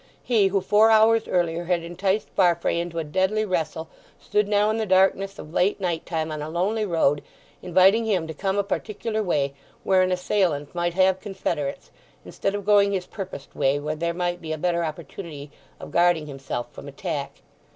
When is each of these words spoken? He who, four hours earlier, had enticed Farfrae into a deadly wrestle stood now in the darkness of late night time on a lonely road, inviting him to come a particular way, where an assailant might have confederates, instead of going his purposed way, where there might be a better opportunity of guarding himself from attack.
He 0.23 0.47
who, 0.47 0.61
four 0.61 0.89
hours 0.89 1.27
earlier, 1.27 1.65
had 1.65 1.83
enticed 1.83 2.29
Farfrae 2.31 2.79
into 2.79 2.97
a 2.97 3.03
deadly 3.03 3.45
wrestle 3.45 3.87
stood 4.19 4.47
now 4.47 4.71
in 4.71 4.77
the 4.77 4.87
darkness 4.87 5.37
of 5.37 5.53
late 5.53 5.79
night 5.79 6.07
time 6.07 6.31
on 6.31 6.41
a 6.41 6.49
lonely 6.49 6.87
road, 6.87 7.21
inviting 7.61 8.05
him 8.05 8.25
to 8.25 8.33
come 8.33 8.57
a 8.57 8.63
particular 8.63 9.21
way, 9.21 9.53
where 9.83 10.01
an 10.01 10.11
assailant 10.11 10.73
might 10.73 10.95
have 10.95 11.19
confederates, 11.19 11.91
instead 12.25 12.55
of 12.55 12.65
going 12.65 12.93
his 12.93 13.05
purposed 13.05 13.55
way, 13.55 13.79
where 13.79 13.93
there 13.95 14.11
might 14.15 14.41
be 14.41 14.51
a 14.51 14.57
better 14.57 14.83
opportunity 14.83 15.51
of 15.79 15.91
guarding 15.91 16.25
himself 16.25 16.71
from 16.73 16.87
attack. 16.87 17.43